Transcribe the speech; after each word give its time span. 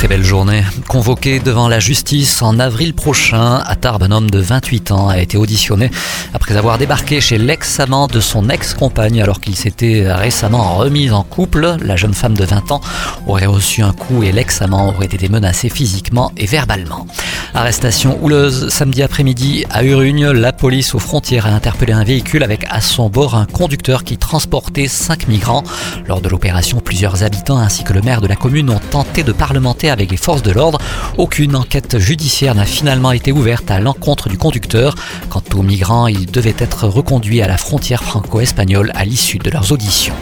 Très 0.00 0.08
belle 0.08 0.24
journée. 0.24 0.64
Convoqué 0.88 1.40
devant 1.40 1.68
la 1.68 1.78
justice 1.78 2.40
en 2.40 2.58
avril 2.58 2.94
prochain, 2.94 3.56
à 3.56 3.76
un 3.84 4.10
homme 4.10 4.30
de 4.30 4.38
28 4.38 4.92
ans 4.92 5.08
a 5.08 5.18
été 5.18 5.36
auditionné 5.36 5.90
après 6.32 6.56
avoir 6.56 6.78
débarqué 6.78 7.20
chez 7.20 7.36
l'ex-amant 7.36 8.06
de 8.06 8.18
son 8.18 8.48
ex-compagne 8.48 9.20
alors 9.20 9.42
qu'il 9.42 9.56
s'était 9.56 10.10
récemment 10.10 10.76
remis 10.76 11.10
en 11.10 11.22
couple. 11.22 11.76
La 11.82 11.96
jeune 11.96 12.14
femme 12.14 12.32
de 12.32 12.46
20 12.46 12.72
ans 12.72 12.80
aurait 13.26 13.44
reçu 13.44 13.82
un 13.82 13.92
coup 13.92 14.22
et 14.22 14.32
l'ex-amant 14.32 14.88
aurait 14.88 15.04
été 15.04 15.28
menacé 15.28 15.68
physiquement 15.68 16.32
et 16.38 16.46
verbalement. 16.46 17.06
Arrestation 17.52 18.18
houleuse 18.22 18.68
samedi 18.68 19.02
après-midi 19.02 19.66
à 19.70 19.84
Urugne. 19.84 20.30
La 20.30 20.52
police 20.52 20.94
aux 20.94 20.98
frontières 20.98 21.46
a 21.46 21.50
interpellé 21.50 21.92
un 21.92 22.04
véhicule 22.04 22.42
avec 22.42 22.64
à 22.70 22.80
son 22.80 23.10
bord 23.10 23.34
un 23.34 23.44
conducteur 23.44 24.04
qui 24.04 24.16
transportait 24.16 24.88
cinq 24.88 25.28
migrants. 25.28 25.64
Lors 26.06 26.22
de 26.22 26.28
l'opération, 26.28 26.78
plusieurs 26.80 27.22
habitants 27.22 27.58
ainsi 27.58 27.84
que 27.84 27.92
le 27.92 28.00
maire 28.00 28.20
de 28.20 28.28
la 28.28 28.36
commune 28.36 28.70
ont 28.70 28.80
tenté 28.90 29.24
de 29.24 29.32
parlementer 29.32 29.89
avec 29.90 30.10
les 30.10 30.16
forces 30.16 30.42
de 30.42 30.50
l'ordre. 30.50 30.78
Aucune 31.18 31.56
enquête 31.56 31.98
judiciaire 31.98 32.54
n'a 32.54 32.64
finalement 32.64 33.12
été 33.12 33.32
ouverte 33.32 33.70
à 33.70 33.80
l'encontre 33.80 34.28
du 34.28 34.38
conducteur. 34.38 34.94
Quant 35.28 35.42
aux 35.54 35.62
migrants, 35.62 36.06
ils 36.06 36.30
devaient 36.30 36.54
être 36.58 36.86
reconduits 36.86 37.42
à 37.42 37.48
la 37.48 37.56
frontière 37.56 38.02
franco-espagnole 38.02 38.92
à 38.94 39.04
l'issue 39.04 39.38
de 39.38 39.50
leurs 39.50 39.72
auditions. 39.72 40.14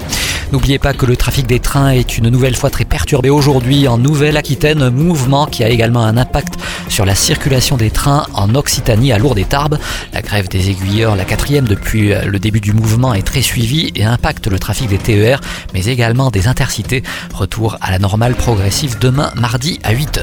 N'oubliez 0.51 0.79
pas 0.79 0.95
que 0.95 1.05
le 1.05 1.15
trafic 1.15 1.47
des 1.47 1.61
trains 1.61 1.91
est 1.91 2.17
une 2.17 2.31
nouvelle 2.31 2.57
fois 2.57 2.71
très 2.71 2.87
perturbé 2.87 3.29
aujourd'hui 3.29 3.87
en 3.87 3.99
Nouvelle-Aquitaine, 3.99 4.89
mouvement 4.89 5.45
qui 5.45 5.63
a 5.63 5.69
également 5.69 6.05
un 6.05 6.17
impact 6.17 6.55
sur 6.89 7.05
la 7.05 7.15
circulation 7.15 7.77
des 7.77 7.91
trains 7.91 8.27
en 8.33 8.55
Occitanie 8.55 9.13
à 9.13 9.19
Lourdes 9.19 9.39
et 9.39 9.45
Tarbes. 9.45 9.79
La 10.15 10.23
grève 10.23 10.49
des 10.49 10.71
aiguilleurs, 10.71 11.17
la 11.17 11.27
quatrième 11.27 11.69
depuis 11.69 12.15
le 12.25 12.39
début 12.39 12.61
du 12.61 12.73
mouvement, 12.73 13.13
est 13.13 13.27
très 13.27 13.43
suivie 13.43 13.93
et 13.95 14.05
impacte 14.05 14.47
le 14.47 14.59
trafic 14.59 14.89
des 14.89 14.97
TER, 14.97 15.43
mais 15.75 15.85
également 15.85 16.31
des 16.31 16.49
intercités. 16.49 17.03
Retour 17.35 17.77
à 17.83 17.91
la 17.91 17.99
normale 17.99 18.35
progressive 18.35 18.99
demain 18.99 19.31
mardi 19.37 19.79
à 19.85 19.93
8h. 19.93 20.23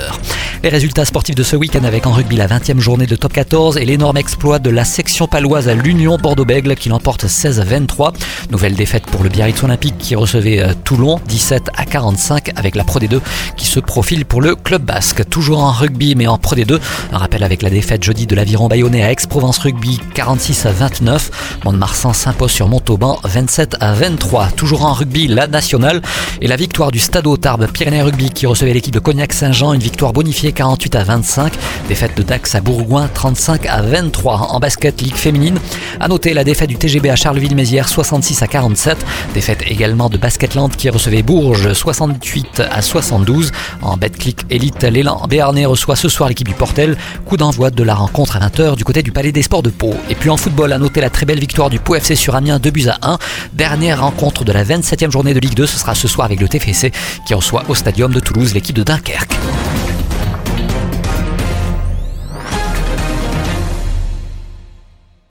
Les 0.64 0.70
résultats 0.70 1.06
sportifs 1.06 1.36
de 1.36 1.44
ce 1.44 1.56
week-end 1.56 1.84
avec 1.84 2.08
en 2.08 2.12
rugby 2.12 2.38
la 2.38 2.48
20e 2.48 2.80
journée 2.80 3.06
de 3.06 3.16
top 3.16 3.34
14 3.34 3.78
et 3.78 3.86
l'énorme 3.86 4.18
exploit 4.18 4.58
de 4.58 4.72
la 4.72 4.84
section 4.84 5.28
paloise 5.28 5.70
à 5.70 5.76
l'Union 5.76 6.18
Bordeaux-Bègle 6.18 6.74
qui 6.74 6.90
l'emporte 6.90 7.28
16 7.28 7.60
à 7.60 7.64
23. 7.64 8.14
Nouvelle 8.50 8.74
défaite 8.74 9.06
pour 9.06 9.22
le 9.22 9.30
Biarritz 9.30 9.62
Olympique 9.64 10.00
qui 10.00 10.15
recevait 10.16 10.62
euh, 10.62 10.74
Toulon 10.84 11.20
17 11.28 11.70
à 11.76 11.86
45 11.86 12.52
avec 12.56 12.76
la 12.76 12.84
Pro 12.84 13.00
D2 13.00 13.20
qui 13.56 13.66
se 13.66 13.80
profile 13.80 14.26
pour 14.26 14.42
le 14.42 14.56
club 14.56 14.84
basque. 14.84 15.28
Toujours 15.30 15.64
en 15.64 15.72
rugby 15.72 16.16
mais 16.16 16.28
en 16.28 16.38
Pro 16.38 16.56
D2. 16.56 16.80
Un 17.12 17.18
rappel 17.18 17.44
avec 17.44 17.62
la 17.62 17.70
défaite 17.70 18.04
jeudi 18.04 18.28
de 18.28 18.36
l'aviron 18.36 18.68
bayonnais 18.68 19.04
à 19.04 19.12
Aix-Provence 19.12 19.60
Rugby 19.60 20.00
46 20.14 20.66
à 20.66 20.72
29. 20.72 21.55
Mont-de-Marsan 21.66 22.14
s'impose 22.14 22.52
sur 22.52 22.70
Montauban 22.70 23.20
27 23.24 23.78
à 23.80 23.94
23. 23.94 24.50
Toujours 24.56 24.86
en 24.86 24.94
rugby, 24.94 25.28
la 25.28 25.48
nationale 25.48 26.00
et 26.40 26.46
la 26.46 26.58
victoire 26.58 26.92
du 26.92 27.00
Stade 27.00 27.26
Tarbes 27.42 27.66
Pyrénées 27.66 28.04
Rugby 28.04 28.30
qui 28.30 28.46
recevait 28.46 28.72
l'équipe 28.72 28.94
de 28.94 29.00
Cognac-Saint-Jean. 29.00 29.74
Une 29.74 29.82
victoire 29.82 30.14
bonifiée 30.14 30.52
48 30.52 30.96
à 30.96 31.04
25. 31.04 31.54
Défaite 31.88 32.16
de 32.16 32.22
Dax 32.22 32.54
à 32.54 32.62
Bourgoin 32.62 33.10
35 33.12 33.66
à 33.66 33.82
23. 33.82 34.52
En 34.52 34.60
basket, 34.60 35.02
Ligue 35.02 35.16
féminine. 35.16 35.58
À 36.00 36.08
noter 36.08 36.36
la 36.36 36.44
défaite 36.44 36.70
du 36.70 36.76
TGB 36.76 37.10
à 37.10 37.16
Charleville-Mézières 37.16 37.90
66 37.90 38.44
à 38.44 38.48
47. 38.48 39.04
Défaite 39.34 39.64
également 39.66 40.10
de 40.10 40.20
Basketland 40.20 40.70
qui 40.70 40.92
recevait 40.92 41.24
Bourges 41.24 41.74
68 41.74 42.62
à 42.70 42.84
72. 42.84 43.52
En 43.82 43.98
Betclic 43.98 44.42
Elite, 44.52 44.84
l'élan 44.84 45.26
Béarnais 45.28 45.66
reçoit 45.66 45.96
ce 45.96 46.10
soir 46.10 46.30
l'équipe 46.30 46.48
du 46.48 46.54
Portel. 46.54 46.96
Coup 47.26 47.38
d'envoi 47.38 47.72
de 47.72 47.82
la 47.82 47.96
rencontre 47.96 48.38
à 48.38 48.48
20h 48.48 48.76
du 48.76 48.84
côté 48.84 49.02
du 49.02 49.12
Palais 49.12 49.32
des 49.32 49.42
Sports 49.42 49.64
de 49.64 49.72
Pau. 49.72 49.96
Et 50.12 50.16
puis 50.16 50.30
en 50.30 50.38
football, 50.38 50.72
à 50.72 50.78
noter 50.78 51.02
la 51.02 51.10
très 51.10 51.26
belle 51.26 51.40
victoire 51.40 51.55
du 51.56 51.80
Pau 51.80 51.96
FC 51.96 52.16
sur 52.16 52.36
Amiens 52.36 52.60
2 52.60 52.70
buts 52.70 52.88
à 52.90 52.98
1. 53.02 53.18
Dernière 53.54 54.02
rencontre 54.02 54.44
de 54.44 54.52
la 54.52 54.66
27e 54.66 55.10
journée 55.10 55.34
de 55.34 55.40
Ligue 55.40 55.54
2, 55.56 55.66
ce 55.66 55.80
sera 55.80 55.96
ce 55.96 56.08
soir 56.08 56.26
avec 56.26 56.42
le 56.42 56.50
TFC 56.50 56.92
qui 57.26 57.34
reçoit 57.34 57.64
au 57.70 57.76
Stadium 57.76 58.14
de 58.14 58.20
Toulouse 58.20 58.54
l'équipe 58.54 58.76
de 58.76 58.84
Dunkerque. 58.84 59.34